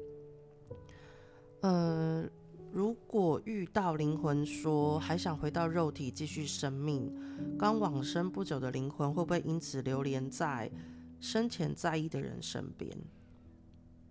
[1.62, 2.30] 嗯、呃。
[2.78, 7.12] 如果遇到灵魂说还想回到肉体继续生命，
[7.58, 10.70] 刚往生不久的灵魂会不会因此流连在
[11.18, 12.96] 生前在意的人身边？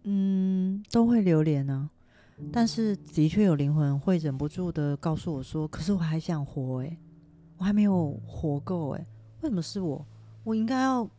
[0.03, 1.89] 嗯，都会流连啊。
[2.51, 6.97] 但是的确有灵魂会忍不住的告诉我说：“可是我还想活诶，
[7.55, 9.07] 我还没有活够诶，
[9.43, 10.05] 为什么是我？
[10.43, 11.09] 我应该要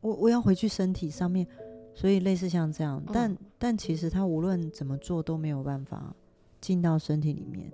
[0.00, 1.46] 我我要回去身体上面。”
[1.94, 6.16] 所以类似像这样，但但其实他无论怎么做都没有办法。
[6.64, 7.70] 进到身体里面，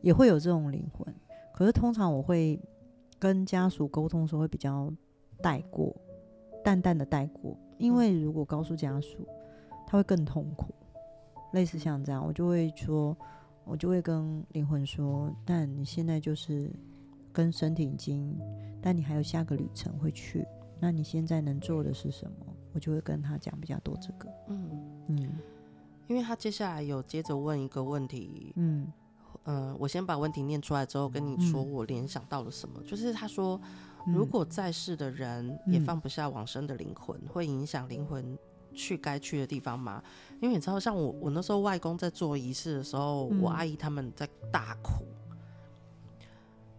[0.00, 1.12] 也会有这种灵魂。
[1.52, 2.56] 可是通常我会
[3.18, 4.92] 跟家属沟通的时候会比较
[5.42, 5.92] 带过，
[6.62, 9.26] 淡淡的带过，因为如果告诉家属，
[9.84, 10.72] 他会更痛苦。
[11.52, 13.16] 类似像这样，我就会说，
[13.64, 16.70] 我就会跟灵魂说，但你现在就是
[17.32, 18.38] 跟身体已经，
[18.80, 20.46] 但你还有下个旅程会去，
[20.78, 22.46] 那你现在能做的是什么？
[22.72, 24.70] 我就会跟他讲比较多这个，嗯
[25.08, 25.28] 嗯，
[26.06, 28.92] 因为他接下来有接着问一个问题，嗯。
[29.44, 33.60] 嗯、呃，我先把问题念出来之后跟你说，我联想到了什么，嗯、就是他说，
[34.06, 38.38] 如果在世的人也放不下往生的灵魂，嗯、会影响灵魂
[38.72, 40.00] 去该去的地方吗？
[40.40, 45.04] 因为你知道，像我，我那时候外公在做仪式的时候，嗯、我阿姨他们在大哭，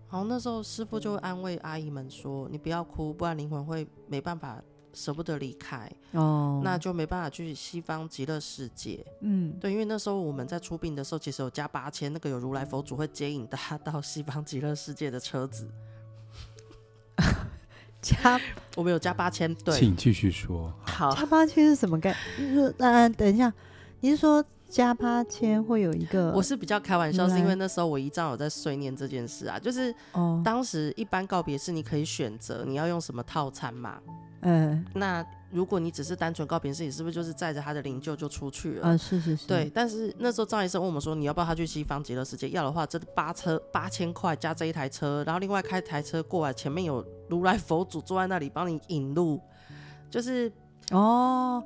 [0.09, 9.05] 然后那时候师傅就会安慰阿姨们说：“你不要哭，不然灵魂会没办法。”舍不得离开哦，那就没办法去西方极乐世界。
[9.21, 15.67] 嗯，对，因为那时候我们在出殡的时候，其实有加八千，那个有如来佛祖会接引他到西方极乐世界的车子。
[18.01, 18.39] 加，
[18.75, 20.73] 我们有加八千，对，请继续说。
[20.85, 22.73] 好，加八千是什么概念？
[22.77, 23.53] 嗯，等一下，
[24.01, 26.31] 你是说加八千会有一个？
[26.31, 29.95] 我是比较开玩笑，是因为那时候我姨丈有在碎念这件事啊，就是
[30.43, 34.01] 当时一般告别是你可以选择你要用什么套餐嘛。
[34.43, 38.89] 嗯，那如果你只是单纯告别式，你是不是就是载着他的灵柩就出去了？
[38.89, 39.47] 啊，是是是。
[39.47, 42.49] 对，但是那时候张医生问我们说，你要不要他去西方极乐世界？
[42.49, 49.39] 要的话，这八车八千块加这一台车，然后另外开台车过来，前面有如来佛祖坐在那里帮你引路，
[50.09, 50.51] 就是
[50.91, 51.63] 哦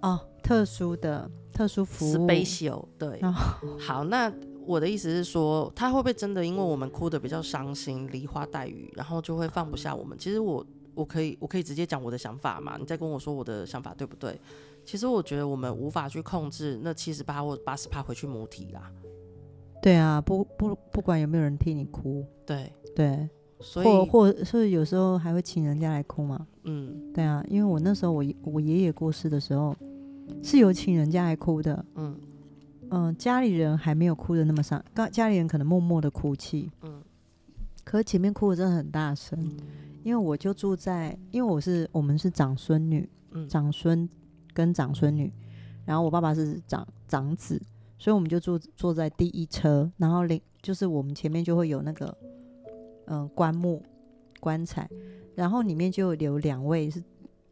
[0.00, 2.86] 哦，特殊的特殊服务，special。
[2.96, 3.34] 对，哦、
[3.80, 4.32] 好，那
[4.64, 10.16] 我的意思是说，他会不会真的因为我们哭的比较伤心，梨花带雨，然后就会放不下我们？
[10.16, 10.64] 其实我。
[10.94, 12.76] 我可以，我可以直接讲我的想法嘛？
[12.78, 14.38] 你再跟我说我的想法对不对？
[14.84, 18.90] 其实我觉得我们无法去控制那七十八或八十趴回去母体啦。
[19.82, 23.28] 对啊，不不不管有没有人替你哭，对对，
[23.60, 26.46] 所以或或是有时候还会请人家来哭嘛。
[26.64, 29.76] 嗯，对啊，因为我那时候我我爷爷过世的时候
[30.42, 31.84] 是有请人家来哭的。
[31.96, 32.18] 嗯
[32.90, 36.70] 嗯、呃，家里人还没有哭的那么伤，刚家里人可能默默的哭泣。
[36.82, 37.02] 嗯，
[37.84, 39.38] 可是前面哭的真的很大声。
[39.42, 39.56] 嗯
[40.04, 44.06] 因为我就住在，因为我是我们是长孙女，嗯、长孙
[44.52, 45.32] 跟长孙女，
[45.86, 47.58] 然后我爸爸是长长子，
[47.98, 52.14] 所以我们就坐坐在第一车，然后领就是我们前面就会有那个
[53.06, 53.82] 嗯、呃、棺木
[54.40, 54.86] 棺材，
[55.34, 57.02] 然后里面就有两位是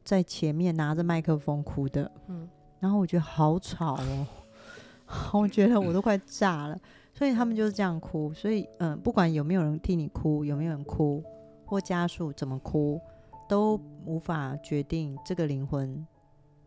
[0.04, 2.46] 在前面拿着麦克风哭的，嗯，
[2.80, 4.26] 然后我觉得好吵哦，
[5.32, 6.78] 我觉得我都快炸了，
[7.14, 11.24] 所以他们就是这样哭，所以嗯、呃，不管有没有人替你哭，有没有人哭。
[11.72, 13.00] 或家属怎么哭，
[13.48, 16.06] 都无法决定这个灵魂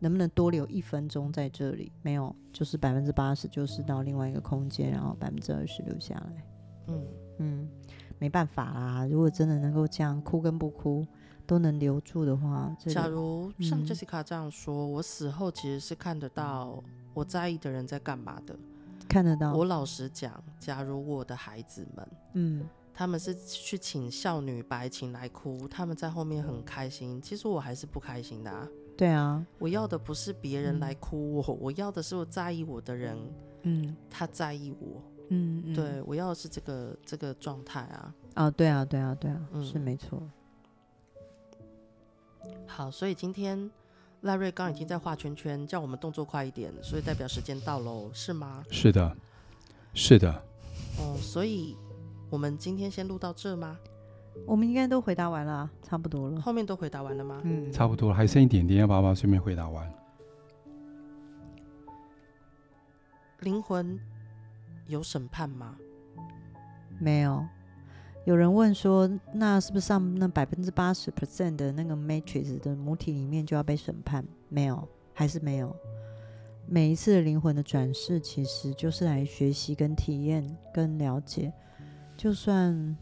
[0.00, 1.92] 能不能多留一分钟在这里。
[2.02, 6.44] 没有，就是百分之八十就是到另外一个空间，然后百分之二十留下来。
[6.88, 7.06] 嗯
[7.38, 7.68] 嗯，
[8.18, 9.06] 没办法啦。
[9.06, 11.06] 如果真的能够这样哭跟不哭
[11.46, 16.82] 都能留住的话，假如像 Jessica 这样说，嗯、我死后其实是看得到
[17.14, 18.58] 我在意的人在干嘛的，
[19.08, 19.54] 看得到。
[19.54, 22.68] 我老实讲，假如我的孩子们，嗯。
[22.98, 27.20] 他们是去请孝女白琴来哭，他们在后面很开心。
[27.20, 28.66] 其实我还是不开心的啊。
[28.96, 33.18] 对啊，我要的不是别人来哭我，嗯、我要的是我在意我的人，
[33.64, 38.14] 嗯，他在意我，嗯，嗯对，我要的是这个这个状态啊。
[38.36, 40.22] 哦，对啊，对啊，对啊，嗯、是没错。
[42.66, 43.70] 好，所以今天
[44.22, 48.64] 赖瑞刚已经在画圈圈，叫我们动作快一点，所以代表时间到喽，是吗？
[48.70, 49.14] 是的，
[49.92, 50.32] 是的。
[50.98, 51.76] 哦、嗯，所以。
[52.28, 53.78] 我们今天先录到这吗？
[54.46, 56.40] 我们应该都回答完了，差不多了。
[56.40, 57.40] 后面都回答完了吗？
[57.44, 59.90] 嗯，差不多了，还剩一点点，要把它顺便回答完。
[63.40, 63.98] 灵魂
[64.86, 65.76] 有审判吗？
[66.98, 67.44] 没有。
[68.24, 74.24] 有人问说，那是不是上那百分之八十 percent 的那个 matrix 的母体里面就要被审判？
[74.48, 75.74] 没有，还是没有。
[76.66, 81.52] 每一次的灵魂的转世，其实就是来学习、跟体验、跟了解。
[82.16, 82.96] 就算，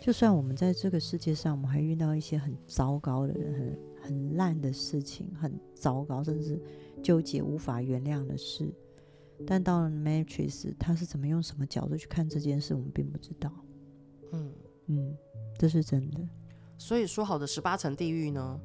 [0.00, 6.60] 就算我们在这个世界上，我们还遇到一些很糟糕的人，很很烂的事情，很糟糕，甚至
[7.02, 8.72] 纠结无法原谅的事。
[9.46, 13.52] 但到了 Matrix，他是怎么用什么角度去看这件事，我们并不知道。
[14.32, 14.52] 嗯
[14.86, 15.16] 嗯，
[15.56, 16.20] 这是真的。
[16.76, 18.60] 所以说好的十八层地狱呢？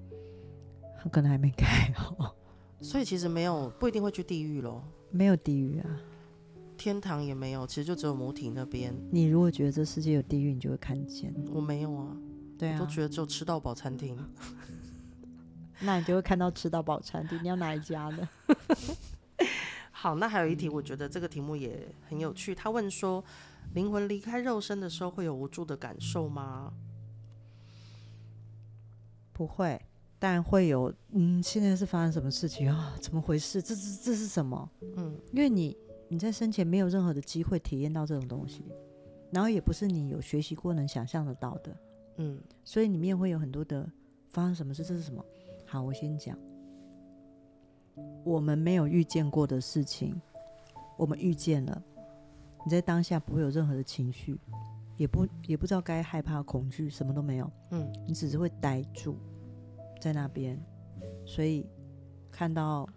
[0.97, 2.35] 他可能还没开好。
[2.81, 4.81] 所以其实没有，不一定会去地狱喽。
[5.11, 6.01] 没有地狱啊。
[6.77, 8.93] 天堂也没有，其实就只有母体那边。
[9.11, 11.33] 你如果觉得这世界有地狱，你就会看见。
[11.51, 12.15] 我没有啊，
[12.57, 14.17] 对啊，我都觉得只有吃到饱餐厅。
[15.81, 17.37] 那你就会看到吃到饱餐厅。
[17.43, 18.29] 你要哪一家呢？
[19.91, 22.53] 好，那还有一题，我觉得这个题目也很有趣。
[22.53, 23.23] 他问说，
[23.73, 26.71] 灵魂离开肉身的时候会有无助的感受吗？
[29.33, 29.81] 不会，
[30.17, 30.93] 但会有。
[31.09, 32.95] 嗯，现在是发生什么事情啊？
[33.01, 33.61] 怎么回事？
[33.61, 34.69] 这是这是什么？
[34.95, 35.75] 嗯，因为你
[36.07, 38.63] 你在生前没有任何的机会体验到这种东西，
[39.31, 41.75] 然后也不是你有学习过能想象得到的。
[42.17, 43.89] 嗯，所以里面会有很多的
[44.29, 44.83] 发生什么事？
[44.83, 45.23] 这是什么？
[45.65, 46.37] 好，我先讲。
[48.23, 50.19] 我们没有遇见过的事情，
[50.97, 51.81] 我们遇见了。
[52.63, 54.39] 你在当下不会有任何的情绪，
[54.97, 57.51] 也不也不知道该害怕、恐惧，什么都没有。
[57.71, 59.17] 嗯，你只是会呆住
[60.01, 60.59] 在那边，
[61.25, 61.65] 所以
[62.31, 62.87] 看到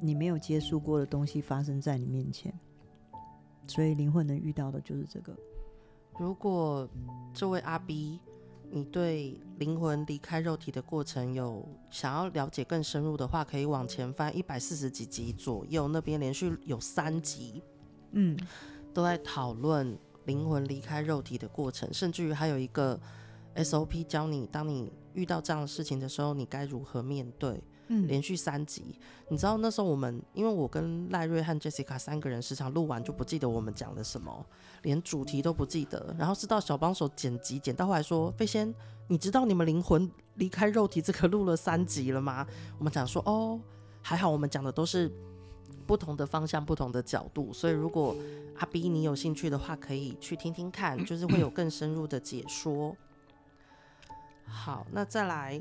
[0.00, 2.52] 你没有接触过的东西发生在你面前，
[3.66, 5.36] 所以灵魂能遇到的就是这个。
[6.18, 6.88] 如果
[7.32, 8.20] 这位阿 B。
[8.70, 17.62] 你对灵魂离开肉体的过程有想要了解更深入的话，可以往前翻一百四十几集左右，那边连续有三集，
[18.12, 18.36] 嗯，
[18.92, 22.98] 都在讨论灵魂离开肉体的过程，甚至于还有一个
[23.54, 27.62] SOP 教你，当你遇到这样的事情的时候，你该如何面对。
[27.88, 34.44] 连续三集，你知道那时候我们，因为我跟赖瑞和 Jessica 三个人时常录完就不记得我们讲了什么，
[34.82, 36.14] 连主题都不记得。
[36.18, 38.74] 然后是到小帮手剪辑剪到后来说，飞仙，
[39.08, 42.46] 你知道你们灵魂离开肉体这个录了三集了吗？
[42.78, 43.60] 我们讲说，哦，
[44.00, 45.12] 还好我们讲的都是
[45.86, 48.16] 不同的方向、不同的角度，所以如果
[48.56, 52.96] 阿 B 你有兴趣的话，可以去听听看，就是会有更深入的解说。
[54.46, 55.60] 好，那再来。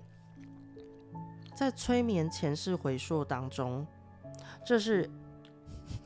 [1.55, 3.85] 在催眠前世回溯当中，
[4.65, 5.09] 这是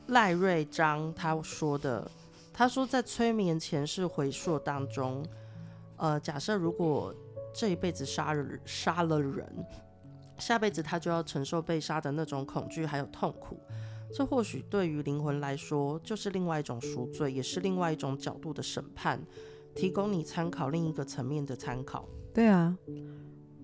[0.08, 2.08] 赖瑞章他说的。
[2.52, 5.24] 他说，在催眠前世回溯当中，
[5.96, 7.14] 呃，假设如果
[7.54, 9.46] 这一辈子杀了杀了人，
[10.38, 13.58] 下辈子他就要承受被杀的那种恐惧还有痛苦。
[14.12, 19.20] 这或许对于灵魂来说，就是另外一种赎罪，也是另外一种角度的审判，
[19.74, 22.08] 提供你参考另一个层面的参考。
[22.34, 22.76] 对啊。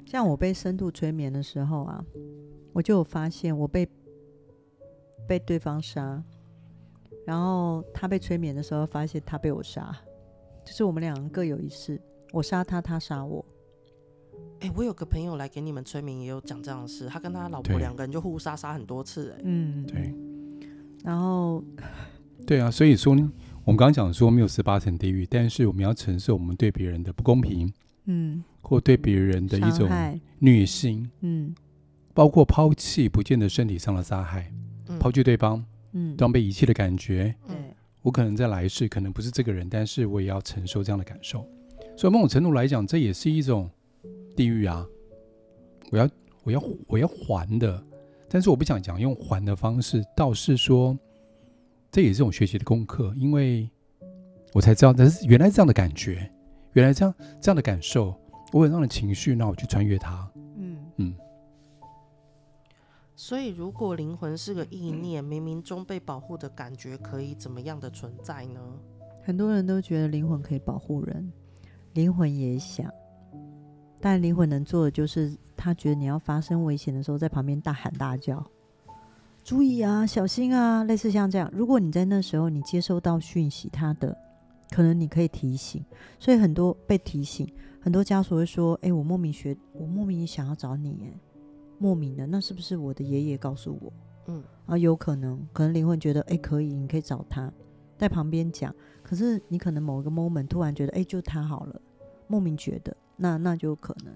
[0.07, 2.05] 像我被深度催眠的时候啊，
[2.73, 3.89] 我就有发现我被
[5.27, 6.23] 被对方杀，
[7.27, 9.97] 然后他被催眠的时候发现他被我杀，
[10.65, 12.01] 就是我们两个各有一事，
[12.33, 13.45] 我杀他，他杀我。
[14.61, 20.15] 哎、欸，我有个朋友来给你们催眠，也有讲这样的事，他跟他老婆两个人就互杀杀很多次，哎，嗯，对，
[21.03, 21.63] 然后
[22.47, 23.33] 对啊，所以说呢，
[23.65, 27.73] 我们刚刚讲说没有十八层地狱，但是我们要承受我们对别人的不公平。
[28.07, 29.89] 嗯，或对别人的一种
[30.39, 31.55] 虐心，嗯，
[32.13, 34.53] 包括抛弃，不见得身体上的杀害，
[34.89, 37.65] 嗯、抛弃对方，嗯，当被遗弃的感觉，对、嗯，
[38.03, 41.47] 我可能在来世可能不是这个人，但是我也要承受这样的感受，
[41.97, 43.71] 所以某种程度来讲，这也是一种
[44.37, 44.87] 地狱啊，
[45.91, 46.11] 我要
[46.43, 47.83] 我要我要还的，
[48.29, 50.99] 但是我不想讲用还的方式，倒是说
[51.91, 53.67] 这也是一种学习的功课，因为
[54.53, 56.31] 我才知道，但是原来这样的感觉。
[56.75, 58.15] 原来这样这样的感受，
[58.53, 60.31] 我有这样的情绪，那我去穿越它。
[60.57, 61.15] 嗯嗯。
[63.17, 68.61] 所以，如果灵魂是个意念，冥冥中被保护的感觉，可以怎么样的存在呢？
[69.23, 71.33] 很多人都觉得灵魂可以保护人，
[71.93, 72.93] 灵魂也想，
[74.01, 78.45] 但灵魂能做的就是，他觉得你要发生危险的时候，在旁边大喊大叫，
[79.45, 81.49] 注意啊，小心啊，类似像这样。
[81.53, 84.19] 如果你在那时候你接收到讯息，他的。
[84.71, 85.85] 可能你可以提醒，
[86.19, 87.49] 所以很多被提醒，
[87.81, 91.21] 很多家属会说：“哎、欸，我莫名学，我莫名想要找你，哎，
[91.79, 93.93] 莫名的，那是不是我的爷爷告诉我？
[94.27, 97.53] 嗯，啊，有可能，可能灵魂觉得，哎、欸，可以，你可以找他，
[97.99, 98.75] 在旁边讲。
[99.03, 101.81] 可是你可能某一个 moment 突然觉得，哎、欸，就他好了，
[102.27, 104.15] 莫名觉得，那那就可能，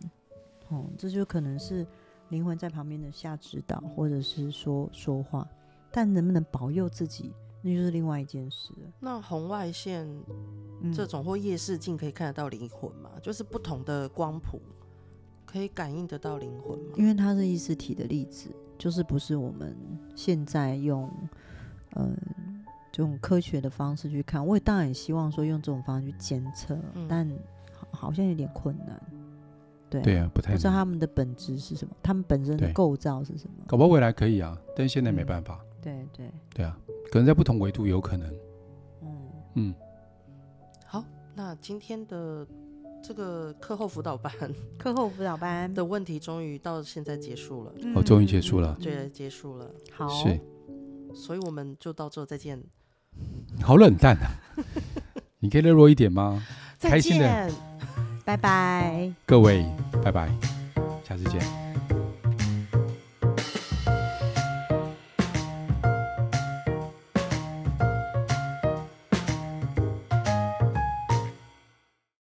[0.70, 1.86] 哦、嗯，这就可能是
[2.30, 5.46] 灵魂在旁边的下指导，或者是说说话，
[5.92, 7.32] 但能不能保佑自己？”
[7.68, 8.72] 那就是另外一件事。
[9.00, 10.08] 那红外线
[10.94, 13.10] 这种或夜视镜可以看得到灵魂吗？
[13.14, 14.60] 嗯、就是不同的光谱
[15.44, 16.94] 可以感应得到灵魂吗？
[16.96, 18.48] 因为它是意识体的例子，
[18.78, 19.76] 就是不是我们
[20.14, 21.10] 现在用
[21.96, 24.44] 嗯、呃、这种科学的方式去看。
[24.46, 27.30] 我也当然也希望说用这种方式去监测，嗯、但
[27.90, 29.00] 好像有点困难。
[29.90, 33.64] 对啊，对啊，不太不知道他们的本质是什么，他们本身的构造是什么？
[33.66, 35.58] 搞不好未来可以啊，但现在没办法。
[35.62, 36.78] 嗯、对对对啊。
[37.10, 38.28] 可能在不同维度有可能。
[39.02, 39.74] 嗯嗯，
[40.86, 41.04] 好，
[41.34, 42.46] 那今天的
[43.02, 44.32] 这个课后辅导班，
[44.78, 47.72] 课后辅导班的问题终于到现在结束了。
[47.94, 48.76] 哦，终于结束了。
[48.80, 49.70] 对，结束了。
[49.90, 50.38] 好，是，
[51.14, 52.62] 所以我们就到这，再见。
[53.62, 54.30] 好冷淡啊！
[55.40, 56.44] 你可以热络一点吗？
[56.78, 57.50] 再见，开心的，
[58.24, 59.64] 拜拜，各位，
[60.04, 60.32] 拜拜，
[61.02, 61.67] 下次见。